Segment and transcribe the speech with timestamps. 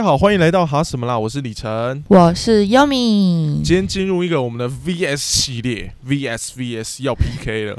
[0.00, 2.02] 家好，欢迎来到哈什么啦，我是李晨。
[2.08, 7.76] 我是 Yumi，今天进入一个我们的 VS 系列，VS VS 要 PK 了。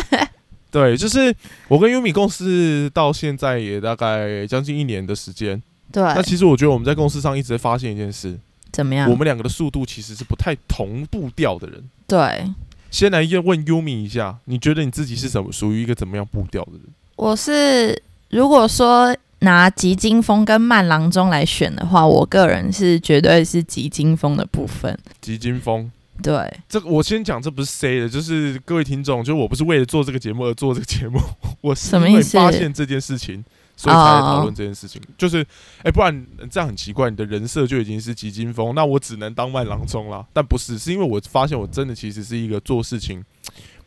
[0.70, 1.34] 对，就是
[1.68, 5.62] 我跟 Yumi 共事到现在也大概将近一年的时间。
[5.90, 8.38] 对，那其实我觉得我们在公司上一直在发现一件事，
[8.70, 9.10] 怎么样？
[9.10, 11.82] 我们两个的速度其实是不太同步调的人。
[12.06, 12.52] 对，
[12.90, 16.82] 先来问 Yumi 一下，你觉得你自己是怎么属于一个怎么样步调的人？
[17.16, 24.98] 我是如果说拿吉金风跟慢郎中来选的话，我个人是绝对是吉金风的部分。
[25.20, 25.90] 吉金风，
[26.22, 31.20] 对，这个我先讲，这不是 say 的，就是各位听众，就我不是为了做这个节目而做这个节目，
[31.60, 33.44] 我是因为什么意思发现这件事情，
[33.76, 35.02] 所以才来讨论这件事情。
[35.18, 35.46] 就是，
[35.82, 40.24] 哎、不然这样很奇怪，你的人设就已经是急金风，那我只能当慢郎中啦。
[40.32, 43.22] 但不是，是因为我发现我真的其实是一个做事情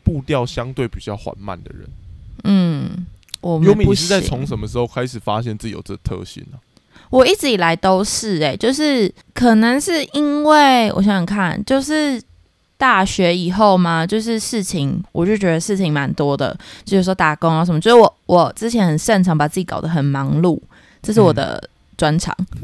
[0.04, 1.88] 步调相对比较缓慢的人。
[3.42, 6.58] 嗯，我们优米，不你是在从什么时候开始发现自己有这特性呢、
[7.10, 12.22] 我一直以来都是哎、就是可能是因为我想想看，就是
[12.76, 20.60] 大学以后嘛，就是事情我就觉得事情蛮多的，就是说打工啊什么，就是我我之前很擅长把自己搞得很忙碌，
[21.02, 21.62] 这是我的。
[22.00, 22.34] 专长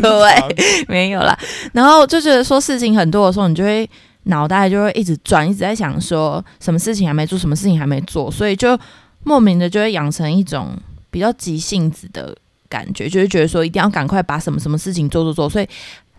[0.00, 1.36] 对，没有啦。
[1.72, 3.90] 然后就觉得说事情很多的时候，你就会
[4.26, 8.78] 脑袋就会一直转，一直在想说什么事情还没做，什么事情还没做，所以就
[9.24, 10.76] 莫名的就会养成一种
[11.10, 12.36] 比较急性子的
[12.68, 15.68] 感觉，就是觉得说一定要赶快把什么什么事情做做做，所以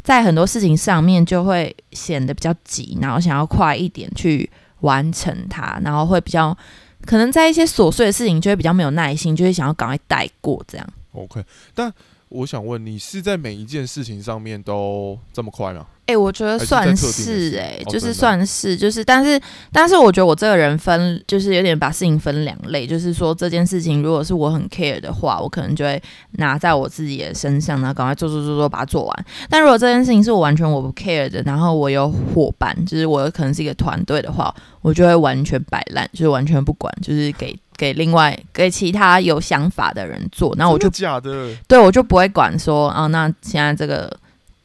[0.01, 4.49] 在很多事情上面就会显得比较急，然后想要快一点去
[4.81, 6.57] 完成它，然后会比较。
[7.03, 10.87] 可能在一些琐碎的事情就会比较没有耐心，就会想要赶快带过这样。
[11.13, 11.43] OK，
[11.73, 11.91] 但
[12.31, 15.85] 我想问，你是在每一件事情上面都这么快吗？
[16.07, 19.39] 哎、我觉得算是哎、就是算是就是，但是
[19.71, 29.25] 但是我觉得我这个人分就是有点把事情分两类，就是说这件事情如果是我很 care 的话，我可能就会拿在我自己的身上，然后赶快做做做做把它做完。
[29.49, 41.49] 但如果这件事情是我完全我不 care 的，然后我有伙伴，就是我可能是一个团队的话，我就会完全摆烂，就是完全不管，就是给给另外给其他有想法的人做，那我就的假的？
[41.67, 44.15] 对我就不会管说啊，那现在这个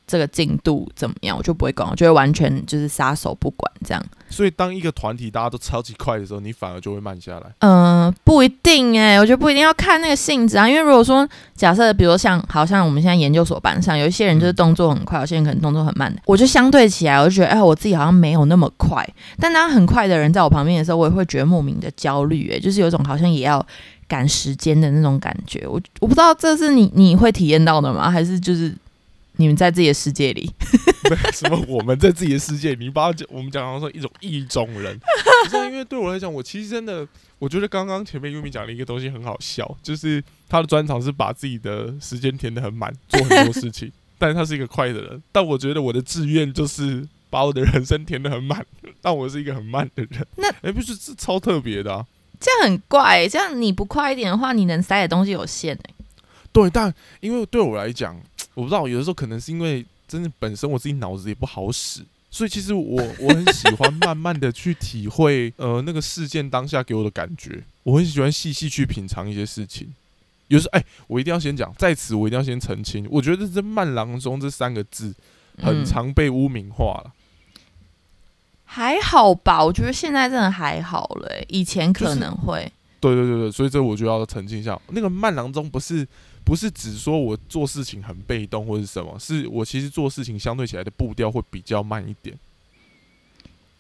[0.07, 4.03] 这个进度怎么样，我就不会管，我就会完全就是撒手不管这样。
[4.29, 7.47] 所以当一个团体大家都超级快的时候，你反而就会慢下来。
[7.61, 19.07] 嗯、不一定哎、我觉得不一定要看那个性质啊，因为如果说假设，比如像好像我们现在研究所班上有一些人就是动作很快，有些人可能动作很慢的，我就相对起来，我就觉得哎，我自己好像没有那么快。
[19.39, 23.65] 但当很快的人在我旁边的时候，我也会觉得莫名的焦虑，哎，就是有一种好像也要
[24.09, 25.65] 赶时间的那种感觉。
[25.67, 28.11] 我我不知道这是你你会体验到的吗？
[28.11, 28.75] 还是就是
[29.37, 30.51] 你们在自己的世界里？
[31.33, 31.63] 什么？
[31.69, 34.99] 我们在自己的世界，你把我们讲成说一种意中人。
[35.45, 37.07] 不是啊，因为对我来讲，我其实真的，
[37.39, 43.93] 我觉得刚刚前面 Yumi 讲了一个东西很好笑，就是他的专长是把自己的时间填得很满，做很多事情。
[44.19, 48.65] 但是他是一个快的人，但我觉得我的志愿就是把我的人生填得很满，
[49.03, 50.27] 但我是一个很慢的人。
[50.37, 52.07] 那哎、不是这超特别的啊。
[52.41, 55.95] 这样很怪、欸，这样你不快一点的话，你能塞的东西有限哎、
[56.53, 58.19] 对，但因为对我来讲，
[58.57, 62.01] 我不知道，有的时候可能是因为真的本身我自己脑子也不好使，
[62.31, 69.95] 所以其实我我很喜欢慢慢的去体会呃那个事件当下给我的感觉，我很喜欢细细去品尝一些事情。
[70.49, 75.15] 有时候，哎、我一定要先讲，在此我一定要先澄清，我觉得这“慢郎中”这三个字
[75.59, 77.13] 很嗯常被污名化了。
[78.65, 82.73] 还好吧，我觉得现在真的还好了、欸，以前可能会。
[83.01, 86.07] 对对对对，所以这我就要澄清一下，那个慢郎中不是
[86.45, 92.37] 不是只说我做事情很被动或是什么，是我其实做事情相对起来的步调会比较慢一点。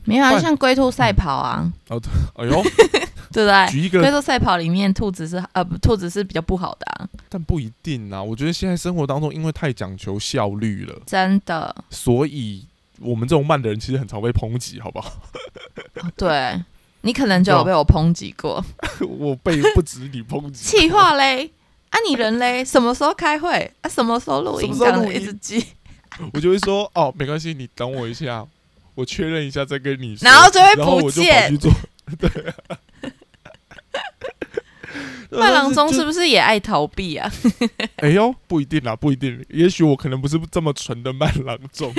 [0.04, 2.00] 没有啊，像龟兔赛跑啊哦，
[2.36, 2.62] 哎呦，
[3.32, 3.66] 对不对？
[3.70, 8.22] 举一个，龟兔赛跑里面，兔子是呃，不，兔子是比较不好的、啊，但不一定啊。
[8.22, 11.74] 我觉得现在生活当中，因为太讲求效率了，真的。
[11.90, 12.64] 所以
[13.00, 15.12] 我们这种慢的人其实很常被抨击，好不好？
[16.16, 16.62] 对
[17.06, 18.62] 你可能就有被我抨击过，
[19.06, 21.50] 我被不止你抨击，气话嘞。
[21.90, 22.64] 啊，你人嘞？
[22.64, 23.70] 什么时候开会？
[23.80, 24.76] 啊，什么时候录音？
[24.76, 25.64] 这样一直记，
[26.34, 28.44] 我就会说哦，没关系，你等我一下，
[28.96, 30.28] 我确认一下再跟你说。
[30.28, 31.58] 然后就会不见去。
[31.58, 31.70] 做，
[32.18, 32.28] 对。
[35.30, 36.04] 慢郎中是是？
[36.04, 37.30] 不是也爱逃避啊？
[37.96, 39.44] 哎呦，不一定啦，不一定。
[39.48, 41.92] 也许我可能不是这么纯的慢郎中。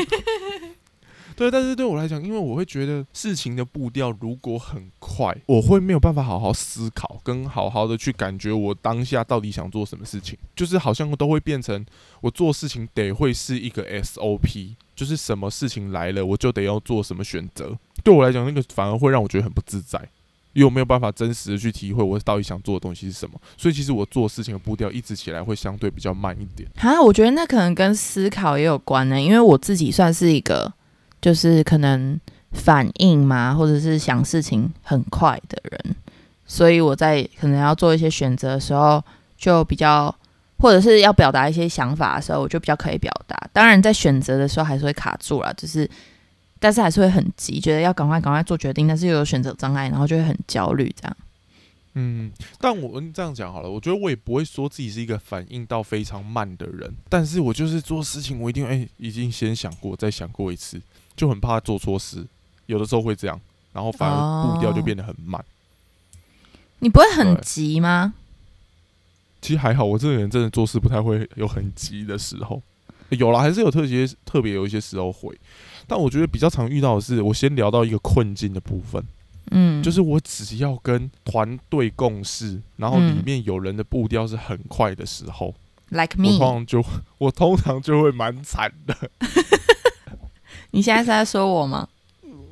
[1.37, 11.85] 对，但是对我来讲，因为我会觉得事情的步调如果很快，我会没有办法好好思考，跟好好的去感觉我当下到底想做什么事情，就是好像都会变成
[12.21, 17.77] 我做事情得会是一个 SOP，就是什么事情来了我就得要做什么选择。
[18.03, 20.09] 对我来讲，那个反而会让我觉得很不自在。
[20.53, 26.67] 因为我没有办法真实的去体会我到底想做的东西是什么，所以其实我做事情的步调一直起来会相对比较慢一点。
[26.77, 30.73] 啊，我觉得那可能跟思考也有关呢，因为我自己算是一个
[31.21, 32.19] 就是可能
[32.51, 35.95] 反应嘛，或者是想事情很快的人，
[36.45, 39.03] 所以我在可能要做一些选择的时候
[39.37, 40.13] 就比较。
[40.59, 43.37] 或者是要表达一些想法的时候，我就比较可以表达。
[43.53, 45.87] 当然，在选择的时候还是会卡住了，就是，
[46.59, 51.17] 但是还是会很急，觉得要赶快赶快做决定，但是又有选择障碍，然后就会很焦虑这样。
[51.93, 60.81] 嗯，但我这样讲好了，我觉得我也不会说自己是一个反应到非常慢的人，但是我就是做事情，我一定哎，已经先想过，再想过一次，
[61.17, 62.25] 就很怕做错事，
[62.67, 63.37] 有的时候会这样，
[63.73, 65.43] 然后反而步调就变得很慢。
[66.79, 68.13] 你不会很急吗？
[69.41, 72.61] 其实还好，我这个人真的做事不太会有很急的时候，
[73.09, 75.35] 有了还是有特别特别有一些时候会，
[75.87, 79.03] 但我觉得比较常遇到的是，我先聊到一个困境的部分，
[79.51, 85.55] 嗯，就是我只要跟团队共事，然后里面有人的步调是很快的时候
[85.89, 86.85] ，like me，我通常就
[87.17, 88.95] 我通常就会蛮惨的。
[90.71, 91.87] 你现在是在说我吗？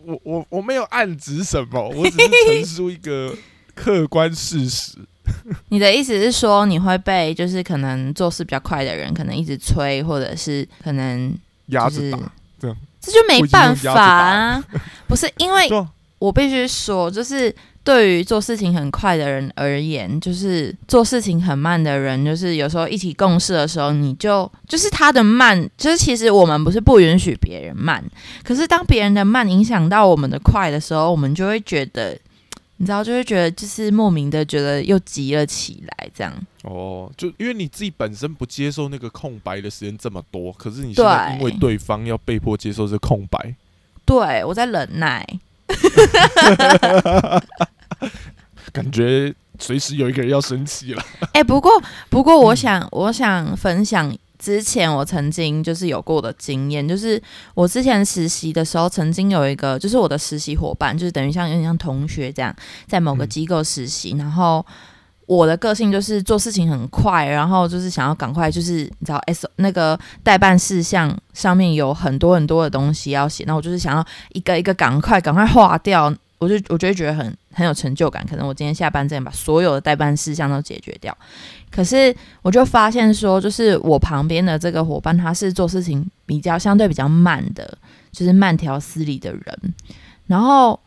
[0.06, 3.35] 我我我没有暗指什么，我只是陈述一个
[3.73, 4.97] 客观事实。
[5.69, 11.35] 你的意思是说，你会被就是可能做事比较快的人，可能一直催，或者是可能
[11.67, 12.19] 压着打，
[12.59, 14.63] 这样这就没办法啊。
[15.07, 15.67] 不是因为
[16.19, 17.53] 我必须说，就是
[17.86, 28.04] 对于做事情很快的人而言，就是做事情很慢的人，就是有时候一起共事的时候，你就就是他的慢，就是其实我们不是不允许别人慢，
[28.44, 32.20] 可是当别人的慢影响到我们的快的时候，我们就会觉得。
[32.78, 36.34] 你知道，就会觉得就是莫名的觉得又急了起来，这样。
[36.64, 43.56] 哦，就因为你自己本身不接受那个空白的时间这么多，可是你现在因为对方要被迫接受这空白，
[44.04, 45.26] 对我在忍耐，
[48.71, 51.03] 感觉随时有一个人要生气了。
[51.33, 51.71] 哎，不过
[52.09, 54.15] 不过，我想我想分享。
[54.38, 57.19] 之前我曾经就是有过的经验，就是
[57.56, 62.53] 我之前实习的时候，曾经有一个就是我的实习伙伴，就是等于像有点像同学这样，
[62.86, 64.13] 在某个机构实习。
[64.19, 64.63] 然后
[65.25, 78.24] 我的个性就是做事情很快，然后就是想要赶快，就是你知道 S 那个代办事项上面有很多很多的东西要写，那我就是想要一个一个赶快赶快划掉，我就我就会觉得很很有成就感。
[78.30, 81.18] 可能我今天下班之前把所有的代办事项都解决掉。
[81.72, 87.78] 可是我就发现说，就是我旁边的这个伙伴，他是做事情比较相对比较慢的，
[88.12, 89.74] 就是慢条斯理的人。
[90.28, 90.80] 然后，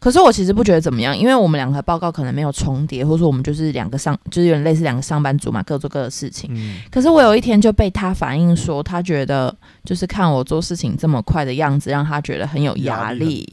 [0.00, 6.50] 可是我其实不觉得怎么样，因为我们两个报告可能没有重叠，或者说我们就是两个上，就是有点类似两个上班族嘛，各做各的事情。
[6.90, 9.54] 可是我有一天就被他反映说，他觉得
[9.84, 13.48] 就是看我做事情这么快的样子，让他觉得很有压力。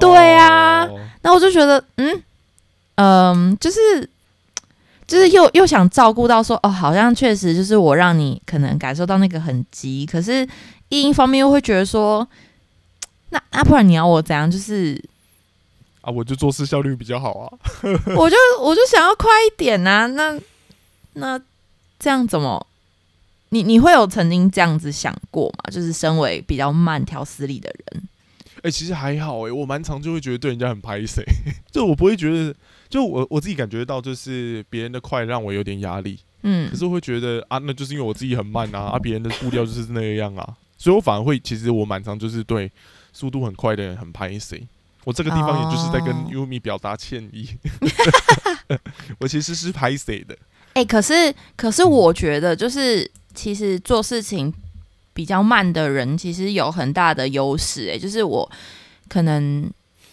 [0.00, 0.88] 对啊，
[1.22, 2.22] 那我就觉得，嗯
[2.96, 4.08] 嗯，就是。
[5.06, 10.48] 就是又又想照顾到说哦，好像确实就是我让你可能感受到那个很急，可是
[10.90, 12.24] 另一方面又会觉得说，
[13.30, 14.48] 那那不然你要我怎样？
[14.48, 15.02] 就是
[16.02, 17.50] 啊，我就做事效率比较好啊，
[18.16, 20.06] 我就我就想要快一点啊。
[20.06, 20.38] 那
[21.14, 21.36] 那
[21.98, 22.64] 这样怎么？
[23.48, 25.64] 你你会有曾经这样子想过吗？
[25.72, 28.02] 就是身为比较慢条斯理的人，
[28.62, 31.22] 哎，其实还好哎，我蛮常就会觉得对人家很拍谁，
[31.70, 32.54] 就我不会觉得。
[32.90, 42.68] 就我我自己感觉到，就是别人的快让我有点压力，嗯，可是我会觉得啊，那就是因为我自己很慢啊，啊，别人的步调就是那个样啊，所以我反而会，其实我蛮常就是对
[43.12, 44.66] 速度很快的人很拍谁，
[45.04, 47.48] 我这个地方也就是在跟优米表达歉意，
[49.20, 50.36] 我其实是拍谁的，
[50.72, 54.52] 哎，可是可是我觉得就是其实做事情
[55.20, 58.50] 比较慢的人，其实有很大的优势，哎，就是我
[59.06, 59.70] 可能。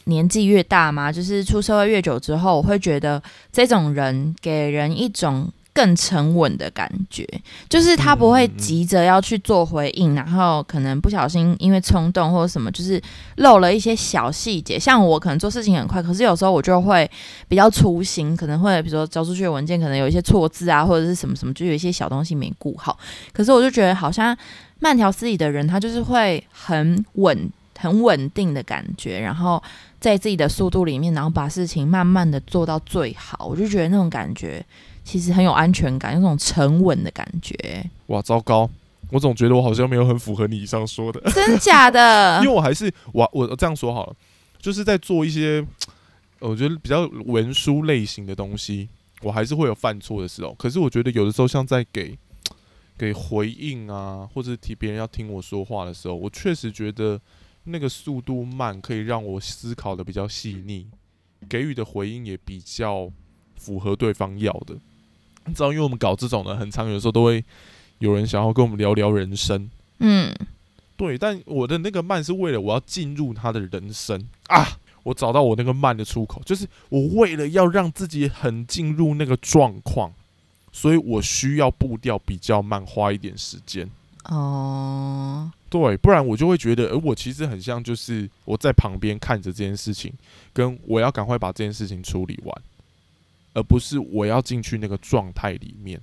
[0.09, 3.21] 年纪越大嘛，就是出社会越久之后，我会觉得
[3.51, 7.27] 这种人给人一种更沉稳的感觉，
[7.67, 13.01] 就是他不会急着要去做回应，然后可能不小心因为冲动或者什么，就是
[13.35, 14.79] 漏了一些小细节。
[14.79, 17.09] 像我可能做事情很快，可是有时候我就会
[17.49, 22.97] 比较粗心，可能会比如说交出去的文件可能有一些错字啊，或者是什么什么，就有一些小东西没顾好。
[23.33, 24.33] 可是我就觉得好像
[24.79, 27.49] 慢条斯理的人，他就是会很稳。
[27.79, 29.61] 很稳定的感觉，然后
[29.99, 34.65] 在自己的速度里面，然后把事情慢慢的做到最好，我就觉得那种感觉
[35.03, 37.55] 其实很有安全感，有种沉稳的感觉。
[38.07, 38.67] 哇，糟糕！
[39.11, 42.39] 我总觉得我好像没有很符合你以上说的，真假的？
[42.41, 44.15] 因为我还是我我这样说好了，
[44.59, 45.63] 就是在做一些
[46.39, 48.89] 我觉得比较文书类型的东西，
[49.21, 50.51] 我还是会有犯错的时候。
[50.57, 52.17] 可是我觉得有的时候像在给
[52.97, 57.19] 给回应啊，或者提别人要听我说话的时候，我确实觉得。
[57.69, 60.87] 那个速度慢可以让我思考的比较细腻，
[61.49, 63.11] 给予的回应也比较
[63.57, 64.73] 符合对方要的。
[65.43, 67.43] 你知道，因为我们搞这种的，很常，有时候都会
[67.99, 69.69] 有人想要跟我们聊聊人生。
[69.99, 70.33] 嗯，
[70.95, 80.13] 对，但我的那个慢是为了我要进入他的人生啊，我找到我那个慢的出口，就是我为了要让自己很进入那个状况，
[80.77, 83.89] 所以我需要步调比较慢，花一点时间。
[84.25, 90.13] 哦，对，不然我就会觉得，而我其实很像，就是我在旁边看着这件事情，
[90.53, 92.61] 跟我要赶快把这件事情处理完，
[93.55, 95.99] 而不是我要进去那个状态里面。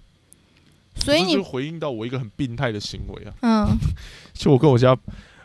[0.96, 3.34] 所以你就回应到我一个很病态的行为啊！
[3.42, 3.78] 嗯
[4.34, 4.98] 就我跟我家，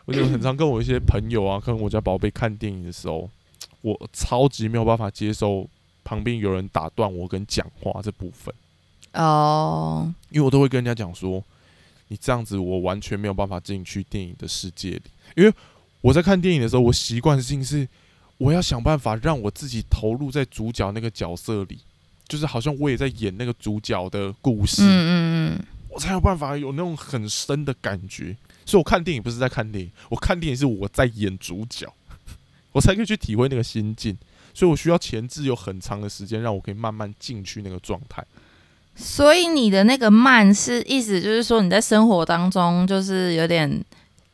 [0.06, 3.30] 我就很常跟我一些朋友啊，跟我家宝贝看电影的时候，
[3.82, 5.70] 我超级没有办法接受
[6.02, 8.52] 旁边有人打断我跟讲话这部分，
[9.14, 11.42] 哦，因为我都会跟人家讲说，
[12.08, 15.02] 你这样子我完全没有办法进去电影的世界里，
[15.36, 15.52] 因为
[16.00, 17.88] 我在看电影的时候，我习惯性是
[18.38, 21.80] 我要想办法让我自己投入在主角那个角色里，
[22.28, 25.12] 就是好像我也在演那个主角的故事，嗯嗯
[25.58, 28.36] 嗯，我才有办法有那种很深的感觉。
[28.64, 31.92] 所以我看电影不是在看电影，我看电影是我在演主角，
[32.70, 34.16] 我才可以去体会那个心境。
[34.54, 38.24] 所以我需要前置有很长的时间，让我可以慢慢进去那个状态。
[39.02, 43.82] 所以你的那个慢是意思就是说你在生活当中就是有点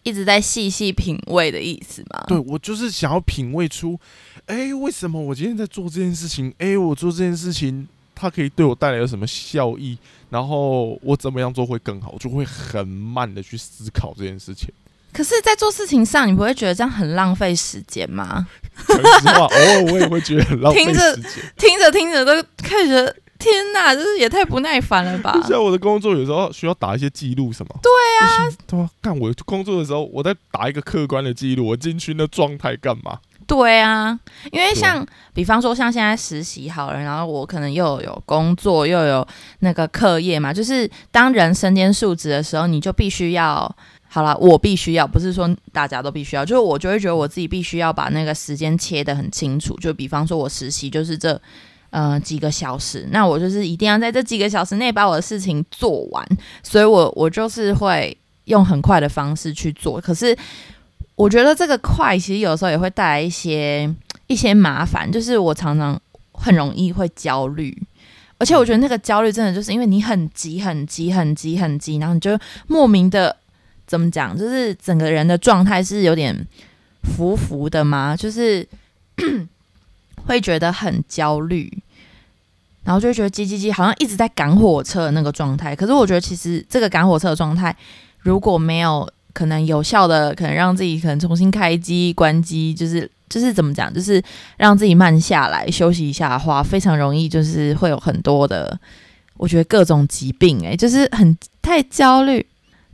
[0.03, 2.25] 一直在细细品味的意思吗？
[2.27, 3.99] 对我就是想要品味出，
[4.47, 6.53] 哎、为什么我今天在做这件事情？
[6.59, 9.97] 哎、我做这件事情，它可以对我带来有什么效益？
[10.31, 12.11] 然后我怎么样做会更好？
[12.13, 14.69] 我就会很慢的去思考这件事情。
[15.13, 18.47] 可是，在做事情上，你不会觉得这样很浪费时间吗？
[18.87, 21.31] 讲实话，偶尔我也会觉得很浪费听着时间。
[21.57, 25.39] 听着听着都开始觉得，天哪，就是也太不耐烦了吧？
[25.49, 27.75] 像我的工作，有时候需要打一些记录什么。
[27.83, 27.91] 对
[28.21, 33.19] 啊，对啊，干我工作的时候，我在打一个客观的记录，我进去那状态干嘛？
[33.47, 34.19] 对啊，
[34.51, 39.27] 因为像比方说像现在实习好了，然后我可能又有工作又有
[39.61, 43.75] 那个课业嘛，就是当人身兼数职的时候，你就必须要。
[44.09, 49.77] 好了，我必须要，不是说大家都必须要，就是我就会觉得我自己必须要把那个时间切得很清楚。
[49.79, 51.39] 就比方说，我实习就是这
[51.91, 56.27] 呃几个小时，那我就是一定要在这几个小时内把我的事情做完，
[56.63, 60.01] 所以我我就是会用很快的方式去做。
[60.01, 60.37] 可是
[61.15, 63.93] 我觉得这个快，其实有时候也会带来一些
[64.27, 66.01] 一些麻烦，就是我常常
[66.33, 67.77] 很容易会焦虑。
[68.39, 73.35] 而且我觉得那个焦虑真的就是因为你很急、很急、很急、很急，然后你就莫名的
[73.87, 76.47] 怎么讲，就是整个人的状态是有点
[77.03, 78.69] 浮浮的嘛，就是
[80.27, 81.73] 会觉得很焦虑，
[82.85, 85.75] 然后就会觉得叽叽叽，好像一直在赶火车的那个状态。
[85.75, 87.75] 可是我觉得其实这个赶火车的状态，
[88.19, 94.23] 如果没有可能有效的，可能让自己可能重新开机、关机，就是就是怎么讲，就是
[94.57, 98.79] 让自己慢下来、休息一下的话，非常容易就是会有很多的，
[99.37, 102.45] 我觉得各种疾病、欸，就是很太焦虑。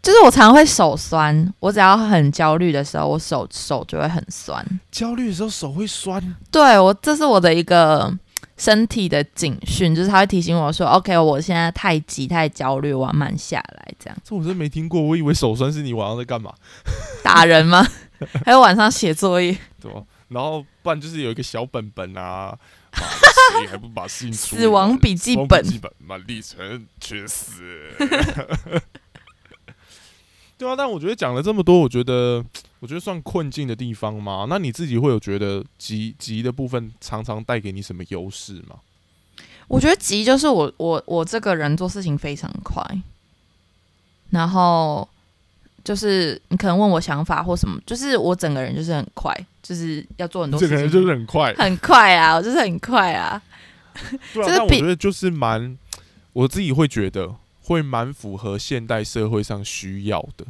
[0.03, 4.65] 就是我常常会手酸，我只要很焦虑的时候，我手手就会很酸。
[4.91, 8.13] 焦虑的时候手会酸，对我，这是我的一个
[8.57, 16.53] 身体的警讯，就是他会提醒我说：“OK，我现在太急、太焦虑，我要慢下来。”这样这我真没听过，我以为手酸是你晚上在干嘛，
[17.23, 17.87] 打人吗？
[18.45, 20.03] 还有晚上写作业， 对吧？
[20.29, 22.57] 然后不然就是有一个小本本啊，
[23.61, 27.63] 你 还不把事情死亡笔记本笔记本嘛，历程去死。
[30.63, 32.45] 对啊，但我觉得讲了这么多，我觉得
[32.79, 34.47] 我觉得算困境的地方嘛。
[34.49, 38.77] 那你自己会有觉得急急的部分常常带给你什么优势吗？
[39.67, 42.85] 我觉得急就是我我我这个人做事情非常快，
[44.31, 45.09] 然后
[45.83, 53.43] 就是你可能问我想法或什么，就是我整个人就是很快，就是要做很多事情，这个人就是很快，很快啊，我就是很快啊。
[54.33, 55.77] 对啊，就是我觉得就是蛮，
[56.33, 57.35] 我自己会觉得
[57.73, 60.47] 会蛮符合现代社会上需要的。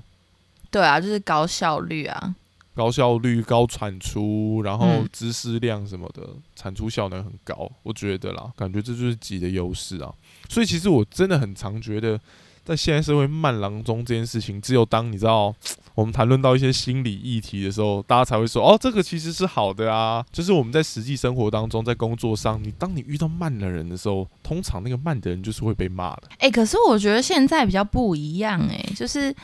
[0.71, 2.35] 对啊，就是高效率啊。
[2.75, 6.27] 高效率、高产出，然后嗯知识量什么的，
[6.57, 10.11] 产出效能很高，我觉得啦，感觉这就是己的优势啊。
[10.49, 12.19] 所以其实我真的很常觉得，
[12.65, 15.55] 在现在社会慢郎中这件事情，只有当你知道
[15.95, 20.25] 我们谈论到一些心理议题的时候，大家才会说哦，这个其实是好的啊。
[20.33, 26.23] 就是我们在实际生活当中，在工作上，你当你遇到慢的人的时候，通常那个慢的人就是会被骂的。
[26.39, 29.35] 哎、可是我觉得现在比较不一样哎、就是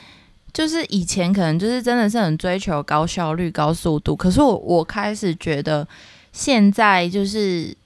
[0.54, 5.87] 就是以前可能就是真的是很追求高效率、高速度，可是我我开始觉得
[6.32, 7.76] 现在就是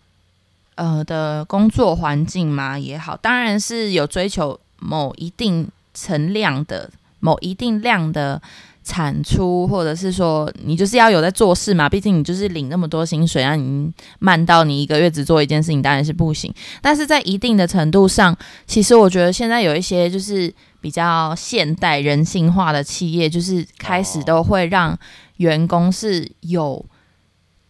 [0.76, 8.42] 呃的工作环境嘛也好，当然是有追求某一定层量的、某一定量的
[8.84, 16.52] 产出，或者是说你就是要有在做事嘛，毕竟你就是领那么多薪水啊，你慢到你一个月只做一件事情，当然是不行。
[16.80, 18.36] 但是在一定的程度上，
[18.66, 24.98] 其实我觉得现在有一些就是比较现代人性化的企业，就是开始都会让
[25.36, 26.84] 员工是有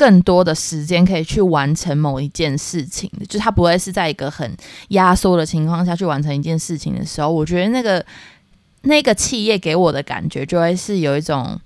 [0.02, 4.56] 更多的时间可以去完成某一件事情，就他不会是在一个很
[4.88, 8.04] 压缩的情况下去完成一件事情的时候，我觉得那个。
[8.84, 11.56] 那个企业给我的感觉，就会是有一种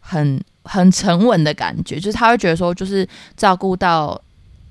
[0.00, 4.20] 很很沉稳的感觉，就是他会觉得说，就是照顾到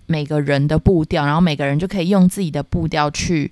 [0.06, 3.52] 每个人的步调，然后每个人就可以用自己的步调去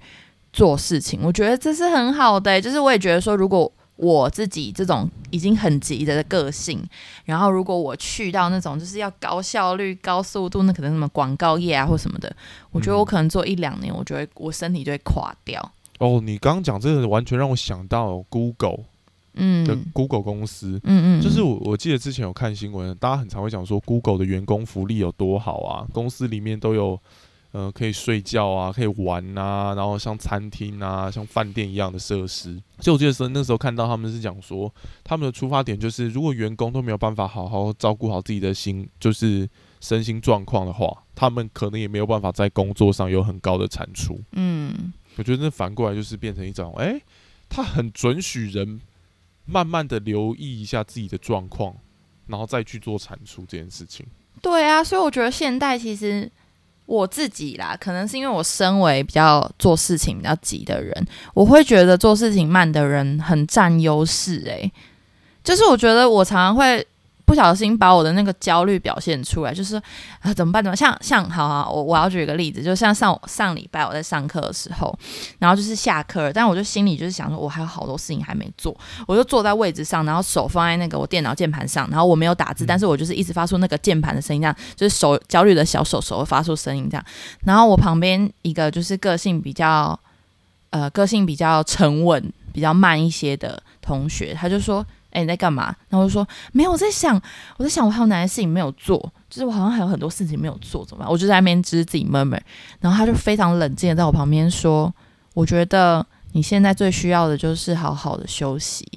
[0.54, 1.22] 做事情。
[1.24, 6.82] 我觉得这是很好的，就是我也觉得说，如果我自己这种已经很急的个性，
[7.26, 12.34] 然后如果我去到那种就是要高效率、高速度，那可能什么广告业啊或什么的，
[12.72, 15.72] 我觉得我可能做一两年，我就会我身体就会垮掉。
[16.00, 18.82] 哦，你刚刚讲这个完全让我想到 Google，
[19.34, 27.00] 嗯，的 Google 公司，嗯嗯，就是我我记得之前有看新闻，大家很常会讲说 Google 的员工福利有多好啊，公司里面都有
[27.52, 32.62] 呃可以睡觉啊，可以玩啊，然后像餐厅啊，像饭店一样的设施。
[32.80, 34.74] 就我记得是那时候看到他们是讲说，
[35.04, 39.50] 他们的出发点就是如果员工都没有办法好好照顾好自己的心，就是
[39.80, 44.20] 身心状况的话，他们可能也没有办法在工作上有很高的产出。
[44.34, 44.94] 嗯。
[45.16, 47.02] 我觉得那反过来就是变成一种，哎，
[47.50, 48.80] 他很准许人
[49.46, 51.76] 慢慢的留意一下自己的状况，
[52.28, 54.06] 然后再去做产出这件事情。
[54.44, 56.32] 对啊，所以我觉得现代其实
[56.88, 64.42] 我自己啦，可能是因为我身为比较做事情比较急的人，我会觉得做事情慢的人很占优势。
[64.48, 64.72] 诶，
[65.44, 66.88] 就是我觉得我常常会。
[67.28, 69.76] 不小心把我的那个焦虑表现出来，就是
[70.22, 70.64] 啊，怎么办？
[70.64, 74.98] 怎么像像好好，我我要举一个例子，就像上上礼拜我在上课的时候，
[75.38, 78.74] 然后就是下课，但我就心里就是想说，我还有好多事情还没做，
[79.06, 87.06] 我就坐在位置上，然后手放在那个我电脑键盘上，然后我没有打字，但是我就是一直发出那个键盘的声音，这样就是手焦虑的小手手会发出声音这样，
[87.44, 90.00] 然后我旁边一个就是个性比较
[90.70, 94.86] 呃个性比较沉稳、比较慢一些的同学，他就说。
[95.18, 95.76] 哎，你在干嘛？
[95.90, 97.20] 然后我就说没有，我在想，
[97.58, 101.12] 我在想，我还有哪些事情没有做，就是我好像还有很多事情没有做，怎么办？
[101.12, 102.40] 我就在那边只是自己闷闷。
[102.80, 104.94] 然后他就非常冷静的在我旁边说
[105.34, 108.88] ：“我觉得你现在最需要的就是好好的休息。”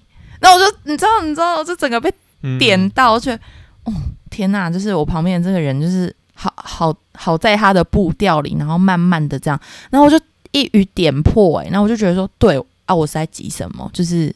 [0.42, 2.12] 那我就你知道，你知道，我就整个被
[2.58, 3.42] 点到，我觉得
[3.84, 3.92] 哦
[4.28, 9.58] 天哪，就是我旁边的这个人，就是好好好在他的步调里，然后慢慢的这样，
[9.90, 13.88] 然后我就一语点破，哎，然后我就觉得说，对啊，我是在急什么？
[13.94, 14.34] 就是。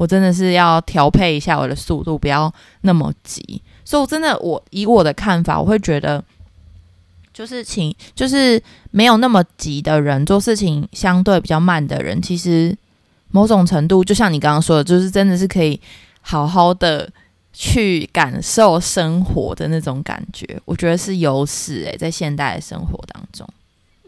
[0.00, 3.60] 我真的是要调配一下我的速度，不要那么急。
[3.84, 6.24] 所以，我真的，我以我的看法，我会觉得，
[7.34, 12.74] 就是请，就是没有那么急的人，做事情相对比较慢的人，其实
[13.30, 15.78] 某种程度，就像你刚刚说的，就是真的是可以
[16.22, 17.06] 好好的
[17.52, 20.58] 去感受生活的那种感觉。
[20.64, 23.46] 我觉得是优势诶，在现代的生活当中。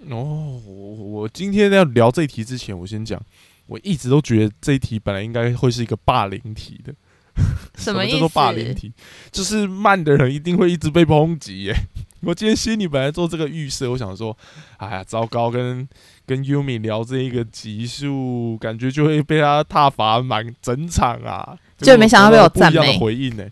[0.09, 3.21] 哦，我我今天要聊这题之前，我先讲。
[3.67, 6.95] 我一直都觉得这一题本来应该会是一个霸凌题的，
[7.77, 8.93] 什么叫做霸凌题？
[9.31, 11.75] 就是慢的人一定会一直被抨击耶。
[12.23, 14.37] 我今天心里本来做这个预设，我想说，
[14.77, 15.89] 哎呀，糟糕，跟
[16.25, 23.45] 跟 Yumi 聊这一个集数，感觉就会被他踏伐满整场啊，就没想到被我赞美回应呢。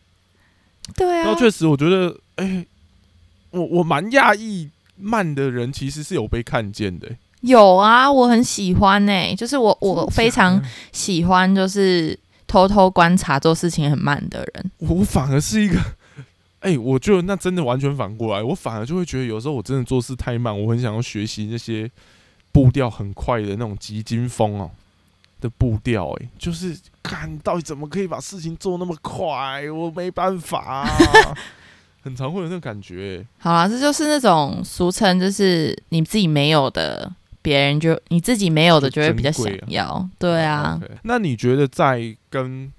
[0.94, 2.64] 对啊，然后确实我觉得，哎，
[3.50, 7.08] 我我蛮讶异，慢的人其实是有被看见的。
[7.40, 14.70] 有啊，我很喜欢呢，就是我我非常喜欢，就是偷偷观察做事情很慢的人。
[14.78, 15.78] 我反而是一个，
[16.60, 21.90] 哎， 我觉得那真的完全反过来，我反而就会觉得有时候我真的做事太慢，我很想要学习那些
[22.52, 24.70] 步调很快的那种急惊风哦
[25.40, 30.86] 的步调，哎，就是看到底怎么可以把事情做那么快，我没办法。
[32.02, 33.26] 很常会有那种感觉。
[33.38, 37.10] 好了，这就是那种俗称，就是你自己没有的。
[37.42, 40.08] 别人就你自己没有的，就会比较想要。
[40.18, 42.70] 对啊，那你觉得在跟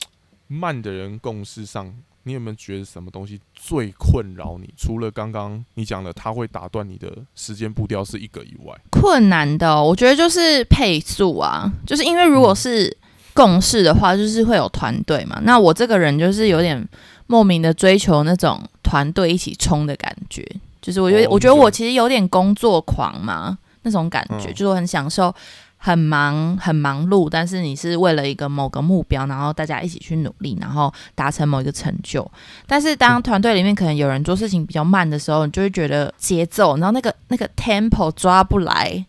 [0.48, 1.92] 慢的人共事上，
[2.24, 4.70] 你有没有觉得什么东西最困扰你？
[4.78, 11.72] 除了刚刚你讲的他会打断你的时间步调是一个以外，困难的，我觉得就是配速啊。
[11.88, 12.96] 就是因为如果是
[13.34, 15.40] 共事的话，就是会有团队嘛。
[15.44, 16.88] 那我这个人就是有点
[17.28, 20.46] 莫名的追求那种团队一起冲的感觉。
[20.82, 23.58] 就是我觉得，我觉得我其实有点工作狂嘛。
[23.84, 25.34] 那种感觉就是很享受，
[25.78, 32.30] 很忙很忙碌，但是你是为了一个某个目标，然后大家一起去努力，然后达成某一个成就。
[32.68, 39.04] 但是当团队里面可能有人做事情比较慢的时候，你就会觉得节奏，然后那个那个 tempo 抓不来，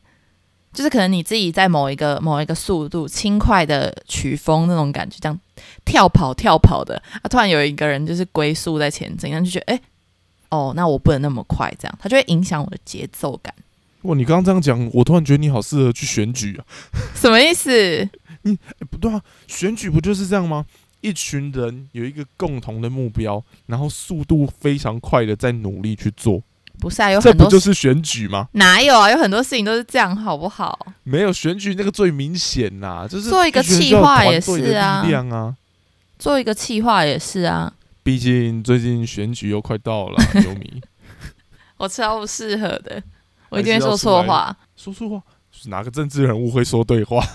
[0.73, 5.39] 就是可能你自己在某一个某一个速度轻快的曲风那种感觉，这样
[5.85, 9.81] 跳跑跳跑的啊，突然有一个人就是龟速在前进，然后就觉得哎、
[10.49, 13.53] 哦，那我不能那么快，这样他就会影响我的节奏感。
[14.03, 16.65] 哇，你刚刚这样讲，我突然觉得你好适合去选举啊！
[17.15, 18.09] 什么意思？
[18.43, 18.59] 你、
[18.91, 20.65] 不对啊，选举不就是这样吗？
[21.01, 26.41] 一群人有一个共同的目标，然后速度非常快的在努力去做，
[26.79, 28.49] 不是啊，有这很多不就是选举吗？
[28.53, 29.11] 哪有啊？
[29.11, 30.87] 有很多事情都是这样，好不好？
[31.05, 35.57] 没有选举那个最明显呐、就是做一个群人企需要团划也是啊力量啊。
[36.19, 37.73] 做一个企划也是啊，
[38.05, 40.81] 毕竟最近选举又快到了， 球迷
[41.79, 43.03] 我超不适合的，
[43.53, 44.57] 我还一定会说错话。
[44.77, 45.19] 说错话，
[45.51, 47.23] 就是哪个政治人物会说对话？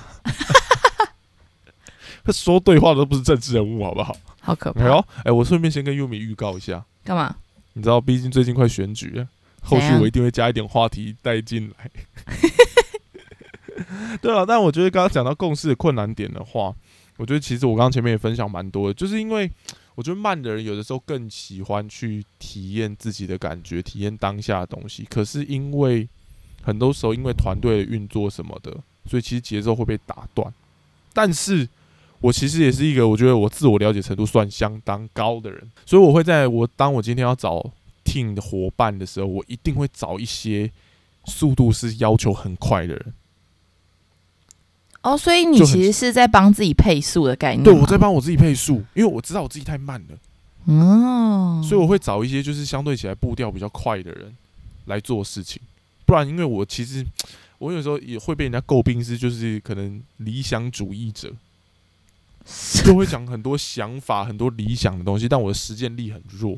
[2.33, 4.13] 说对话的都不是政治人物，好不好？
[4.41, 7.33] 好可哎呦怕！，哎，我顺便先跟优米预告一下，干嘛？
[7.73, 9.27] 你知道，毕竟最近快选举了，
[9.61, 11.89] 后续我一定会加一点话题带进来。
[14.21, 16.73] 对了，但我觉得刚刚讲到共识的困难点的话，
[17.17, 19.49] 我觉得其实我刚刚前面也分享蛮多的，就是因为
[19.97, 25.03] 我觉得慢的人有的时候更喜欢去体验自己的感觉，体验当下的东西。
[25.09, 26.07] 可是因为
[26.61, 28.71] 很多时候因为团队的运作什么的，
[29.09, 30.53] 所以其实节奏会被打断。
[31.13, 31.67] 但是
[32.19, 37.73] 我其实也是一个我觉得我自我了解程度算相当高的人，所以我会在我当我今天要找
[38.05, 40.71] team 的伙伴的时候，我一定会找一些
[41.25, 43.13] 速度是要求很快的人。
[45.07, 47.63] 哦，所以你其实是在帮自己配速的概念。
[47.63, 54.35] 对，我在帮我自己配速，因为我知道我自己太慢了，哦，所以我会找一些就是相对起来步调比较快的人
[54.85, 55.61] 来做事情。
[56.05, 57.05] 不然，因为我其实
[57.57, 61.31] 我有时候也会被人家诟病是就是可能理想主义者，
[62.83, 66.57] 就会讲很多想法、很多理想的东西，但我的实践力很弱，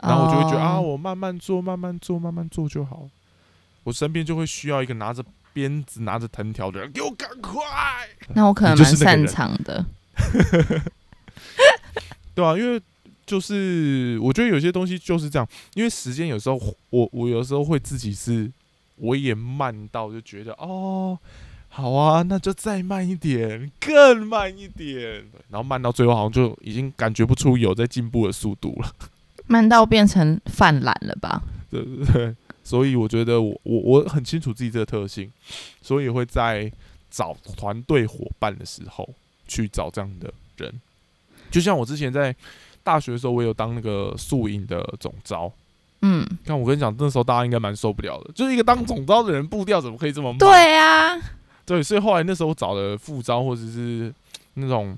[0.00, 3.08] 然后我就会觉得、啊，哦我慢慢做、慢慢做、慢慢做就好。
[3.84, 7.60] 我身边就会需要一个拿着鞭子、拿着藤条的人，给我赶快。
[8.34, 9.84] 那我可能蛮擅长的。
[12.34, 12.80] 对啊，因为
[13.26, 16.60] 就是我觉得有些东西就是这样，因为时间有时候
[16.90, 18.50] 我我有时候会自己是
[18.96, 21.18] 我也慢到就觉得哦，
[21.68, 28.92] 好啊，那就再慢一点，更慢一点，然后慢到最后好像就已经感觉不出有在进步的速度了，
[29.46, 31.42] 慢到变成泛滥了吧？
[31.70, 32.34] 对对对，
[32.70, 35.28] 所以我觉得我我我很清楚自己这个特性，
[35.82, 36.70] 所以会在
[37.10, 39.12] 找团队伙伴的时候
[39.48, 40.72] 去找这样的人，
[41.50, 42.32] 就像我之前在
[42.84, 45.52] 大学的时候，我有当那个宿营的总招。
[46.02, 50.38] 嗯，看我跟你讲，那时候大家应该蛮受不了的，就是一个当总招的人步调怎么可以这么慢？
[50.38, 51.20] 对啊，
[51.66, 54.14] 对，所以后来那时候我找的副招或者是
[54.54, 54.96] 那种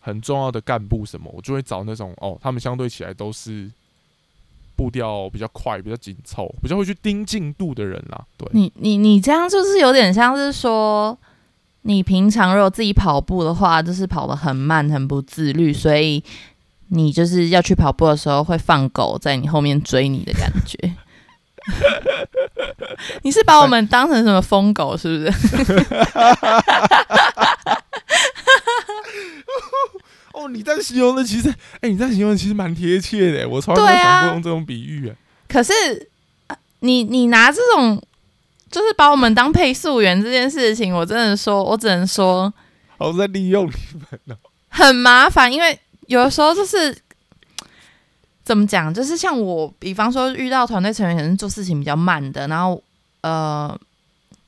[0.00, 3.70] 很重要的干部什么，我就会找那种哦，他们相对起来都是
[4.76, 8.24] 步调比较快、比较紧凑、比较会去盯进度的人啦。
[8.36, 11.16] 对，你你你这样就是有点像是说，
[11.82, 16.22] 你平常如果自己跑步的话，就是跑得很慢、很不自律，所以
[16.88, 20.76] 你就是要去跑步的时候会放狗在你后面追你的感觉。
[23.22, 25.32] 你是把我们当成什么疯狗是不是？
[30.54, 35.08] 哦，你在形容的其实，哎、你这样形容的其实蛮贴切的，我从来没想过用这种比喻。
[35.08, 35.16] 啊
[35.48, 35.72] 可是
[36.48, 38.02] 呃你你拿这种
[38.70, 42.52] 就是把我们当配速员这件事情，我真的说，我只能说
[42.98, 44.36] 我在利用你们哦。
[44.68, 46.96] 很麻烦，因为有的时候就是
[48.42, 52.82] 怎么讲，就是像我，比方说遇到团队成员可能做事情比较慢的，然后
[53.20, 53.78] 呃，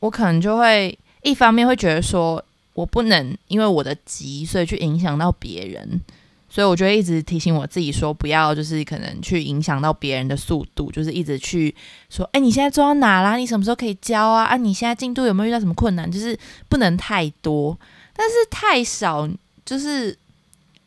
[0.01, 2.43] 我可能就会一方面会觉得说
[2.77, 6.01] 我不能因为我的急，所以去影响到别人。
[6.49, 11.75] 所以我就会一直提醒我自己说，不要就是可能去影响到别人的速度，就是一直去
[12.09, 13.37] 说，哎、你现在做到哪啦？
[13.37, 14.45] 你什么时候可以交啊？
[14.45, 16.11] 啊，你现在进度有没有遇到什么困难？
[16.11, 17.77] 就是不能太多，
[18.15, 19.29] 但是太少，
[19.65, 20.17] 就是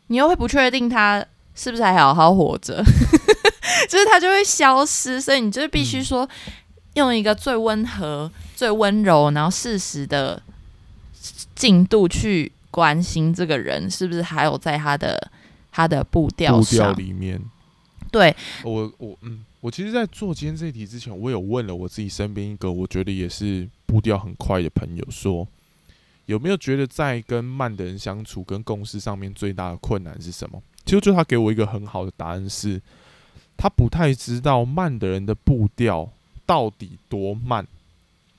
[0.08, 1.23] 你又会不确定他
[1.54, 2.82] 是不是还好好活着，
[3.89, 6.28] 就是他就会消失，所以你就是必须说
[6.93, 10.41] 用一个最温和、最温柔，然后适时的
[11.60, 15.30] 进度去关心这个人是不是还有在他的
[15.69, 16.98] 他的步调步调上。
[16.98, 17.38] 里面，
[18.10, 25.45] 对，我我嗯，我其实，在做今天这一题之前，我有问了我自己身边一个我觉得也是步调很快的朋友，说
[26.28, 30.63] 有没有觉得在跟慢的人相处、跟共事上面最大的困难是什么？
[30.86, 32.82] 其实就他给我一个很好的答案是，
[33.58, 36.10] 他不太知道慢的人的步调
[36.45, 37.67] 到底多慢。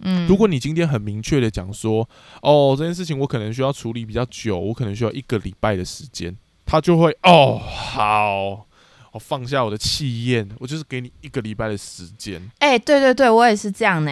[0.03, 2.09] 嗯，如果你今天很明确的讲说，
[2.43, 8.67] 哦，这件事情我可能需要处理比较久，我可能需要一个礼拜的时间，他就会哦好，
[9.13, 12.51] 我放下我的气焰，我就是给你一个礼拜的时间。
[12.59, 14.11] 哎、对对对，我也是这样呢。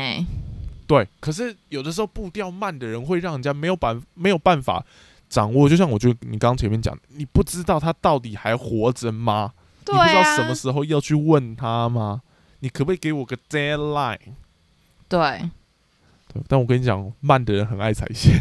[0.86, 4.84] 对，可是有的时候步调慢的人会让人家没有办没有办法
[5.28, 5.68] 掌握。
[5.68, 9.52] 就像我觉得你刚刚前面讲，你不知道他到底还活着吗？
[9.84, 12.22] 对你不知道啊，什么时候要去问他吗？
[12.60, 14.18] 你可不可以给我个 deadline？
[15.08, 15.50] 对，
[16.32, 18.40] 对，但我跟你讲，慢的人很爱踩线。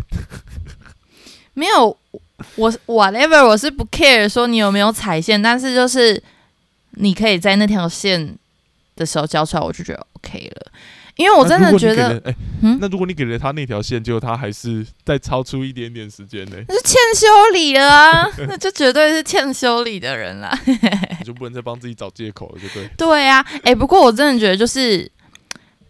[1.54, 1.98] 没有
[2.56, 6.22] 我 whatever，我是不 care 说你有没有踩线，但是就是
[6.92, 8.36] 你可以在那条线
[8.96, 10.72] 的时候交出来，我就觉得 OK 了。
[11.16, 20.56] 因为我真的觉得，那如果你给了，哎、嗯那如果你给了他那条线，结果他还是再超出一点点时间呢，那是欠修理了啊， 那就绝对是欠修理的人啦。
[20.68, 22.88] 你就不能再帮自己找借口了，对不对？
[22.96, 25.12] 对啊，哎、不过我真的觉得就是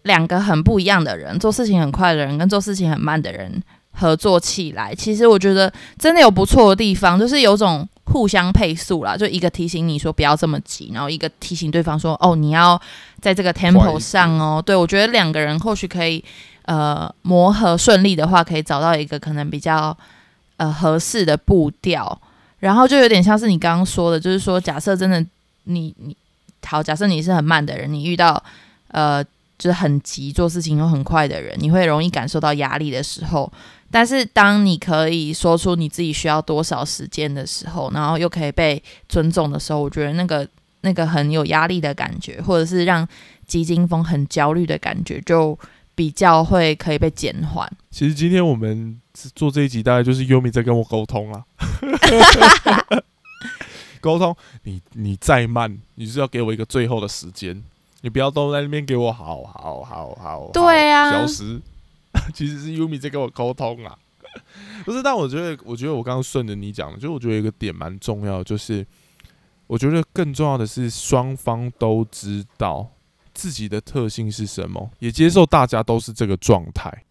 [0.08, 12.82] 两个很不一样的人，做事情很快的人跟做事情很慢的人合作起来，其实我觉得真的有不错的地方，就是有种互相配速啦，就一个提醒你说不要这么急，然后一个提醒对方说哦你要
[13.22, 14.63] 在这个 tempo 点上哦。
[14.65, 16.24] 对我觉得两个人或许可以
[16.63, 19.96] 呃磨合顺利的话，可以找到一个可能比较
[20.58, 22.20] 呃合适的步调。
[22.60, 25.24] 然后就有点像是你刚刚说的，就是说，假设真的
[25.65, 26.15] 你你
[26.65, 28.43] 好，假设你是很慢的人，你遇到
[28.89, 29.24] 呃
[29.58, 33.52] 就是很急做事情又很快的人，你会容易感受到压力的时候。
[33.89, 40.48] 但是当你可以说出你自己需要多少时间的时候，然后又可以被尊重的时候，我觉得那个
[40.82, 43.08] 那个很有压力的感觉，或者是让
[43.46, 45.58] 急惊风很焦虑的感觉，就
[45.96, 47.72] 比较会可以被减缓。
[47.89, 49.00] 其实今天我们
[49.34, 51.46] 做这一集，大概就是优米在跟我沟通啦。
[54.02, 57.63] 沟通，你你再慢，你是要给我一个最后的时间，
[58.01, 61.62] 你不要都在那边给我好好好好，对啊消失。
[62.33, 63.97] 其实是 Yumi 在跟我沟通啊，
[64.86, 65.03] 不是？
[65.03, 68.86] 但我觉得，我觉得我刚刚顺着你讲的，就是我觉得有一个点蛮重要的，就是
[69.67, 72.89] 我觉得更重要的是双方都知道
[73.33, 77.03] 自己的特性是什么，也接受大家都是这个状态。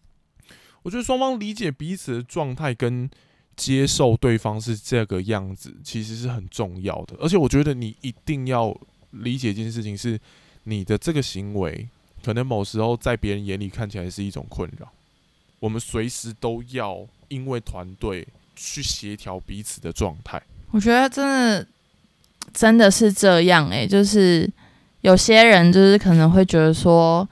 [0.83, 3.09] 我觉得双方理解彼此的状态跟
[3.55, 7.15] 接受对方是这个样子，其实是很重要的。
[7.19, 8.75] 而且我觉得你一定要
[9.11, 10.19] 理解一件事情是，
[10.69, 11.87] 你的这个行为
[12.21, 14.91] 可能某时候在别人眼里看起来是一种困扰。
[15.59, 20.41] 我们随时都要因为团队去协调彼此的状态。
[20.71, 21.67] 我觉得真的
[22.53, 24.49] 真的是这样诶、就是
[25.01, 27.27] 有些人就是可能会觉得说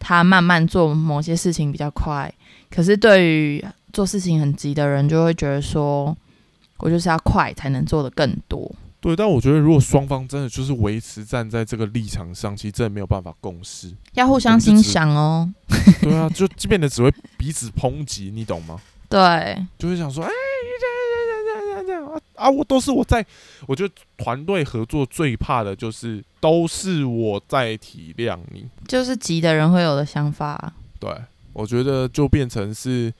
[0.00, 2.32] 他慢慢做某些事情比较快，
[2.68, 6.16] 可是对于做事情很急的人就会觉得说
[6.78, 8.74] 我就是要快才能做的更多。
[9.06, 13.94] 对，但我觉得如果双方真的就是维持站在这个立场上，其实真的没有办法共识。
[14.14, 15.48] 要互相欣赏哦。
[16.02, 18.80] 对啊，就这边的只会彼此抨击，你懂吗？
[19.08, 22.50] 对，就会想说，哎、这样这样这样这样啊啊！
[22.50, 23.24] 我都是我在，
[23.68, 28.66] 我觉得团队合作最怕的就是都是我在体谅你。
[28.88, 30.72] 就是急的人会有的想法。
[30.98, 31.08] 对，
[31.52, 33.14] 我觉得就变成是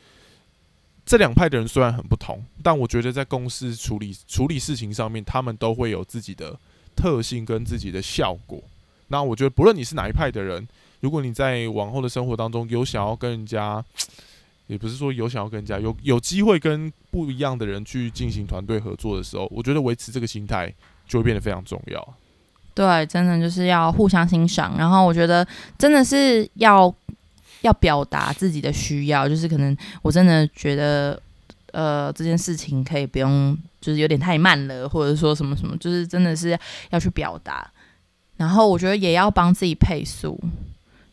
[1.06, 6.58] 这两派的人虽然很不同，但我觉得在公司处理处理事情上面，他们都会有自己的
[6.96, 8.60] 特性跟自己的效果。
[9.06, 10.66] 那我觉得不论你是哪一派的人，
[10.98, 13.82] 如果你在往后的生活当中有想要跟人家，
[14.66, 20.74] 也不是说有想要跟人家有有机会跟不一样的人去进行团队合作的时候，我觉得维持这个心态
[21.06, 22.14] 就会变得非常重要。
[22.74, 24.76] 对，真的就是要互相欣赏。
[24.76, 25.46] 然后我觉得
[25.78, 26.92] 真的是要
[27.66, 31.20] 要表达自己的需要，就是可能我真的觉得，
[31.72, 36.58] 呃，这件事情可以不用，就是有点太慢了，或者说什么什么，就是真的是
[36.90, 37.70] 要去表达。
[38.36, 40.38] 然后我觉得也要帮自己配速，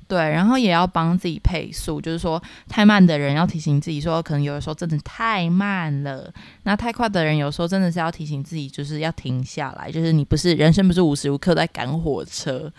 [0.07, 6.31] 对，然后也要帮自己配速，就是说太慢的人要提醒自己说，可能有的时候真的太慢了。
[6.63, 12.71] 那太快的人有时候真的是要提醒自己，就是要停下来，就是你不是人生不是无时无刻在赶火车。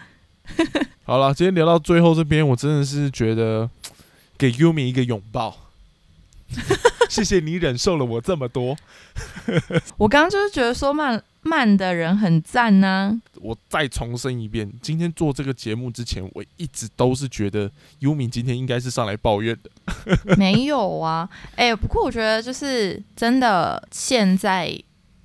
[1.04, 3.68] 好了，今天聊到最后这边，我真的是觉得
[4.38, 5.56] 给 Yumi 一个拥抱，
[7.08, 8.76] 谢谢你忍受了我这么多。
[9.96, 20.36] 我刚刚就是觉得说慢慢的人很赞呢、我再重申一遍，今天做这个节目之前，我一直都是觉得 Yumi 今天应该是上来抱怨的。
[20.36, 24.76] 没有啊，哎、不过我觉得就是真的，现在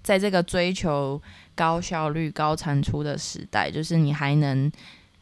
[0.04, 1.22] 在这个追求
[1.56, 4.70] 高效率、高产出的时代，就是你还能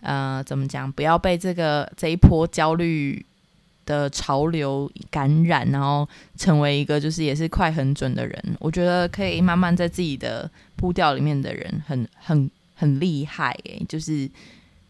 [0.01, 3.25] 呃怎么讲，不要被这个这一波焦虑
[3.86, 6.07] 的潮流感染，然后
[6.38, 8.57] 成为一个就是也是快很准的人。
[8.60, 14.29] 我觉得可以慢慢在自己的步调里面的人很很很厉害诶、就是。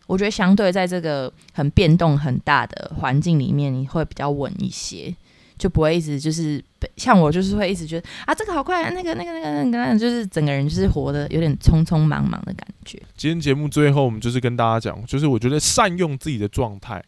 [0.08, 5.14] 我觉得相对在这个很变动很大的环境里面，你会比较稳一些，
[5.58, 6.64] 就不会一直就是
[6.96, 13.02] 像我就是会一直觉得啊这个好快，那个那个那个那个，就是整个人就是活得有点匆匆忙忙的感觉。
[13.16, 17.04] 今天节目最后，我们就是跟大家讲，就是我觉得善用自己的状态，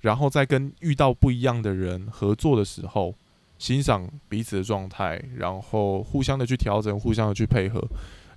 [0.00, 3.14] 然后在跟遇到不一样的人合作的时候，
[3.58, 7.84] 欣赏彼此的状态，然后互相的去调整，互相的去配合，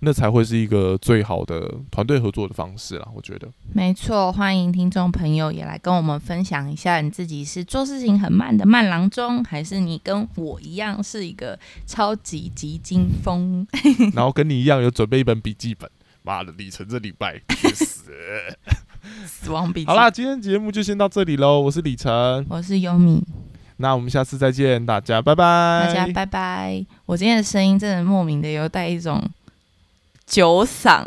[0.04, 3.08] 那才会是一个最好的团队合作的方式啦。
[3.16, 13.66] 我觉得，没错，欢迎听众朋友也来跟我们分享一下，你自己是做事情很慢的慢郎中，还是你跟我一样是一个超级急惊风？
[14.16, 15.90] 然后跟你一样有准备一本笔记本。
[16.24, 18.12] 妈的，李晨这礼拜去死！
[19.26, 19.88] 死亡笔记。
[19.88, 21.62] 好啦，今天节目就先到这里喽。
[21.62, 22.12] 我是李晨，
[22.50, 23.24] 我是优米。
[23.78, 25.44] 那我们下次再见，大家拜拜。
[25.88, 26.86] 大家拜拜。
[27.08, 29.20] 我今天的声音真的莫名的有带一种
[30.32, 31.06] 酒嗓。